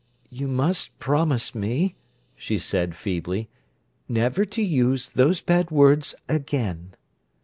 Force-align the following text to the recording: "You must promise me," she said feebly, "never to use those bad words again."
"You 0.31 0.47
must 0.47 0.97
promise 0.97 1.53
me," 1.53 1.95
she 2.35 2.57
said 2.57 2.95
feebly, 2.95 3.49
"never 4.09 4.45
to 4.45 4.63
use 4.63 5.09
those 5.09 5.41
bad 5.41 5.69
words 5.69 6.15
again." 6.27 6.95